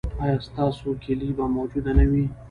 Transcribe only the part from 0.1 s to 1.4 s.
ایا ستاسو کیلي